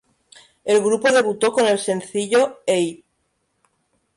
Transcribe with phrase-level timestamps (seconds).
[0.65, 3.05] El grupo debutó con el sencillo "Hey!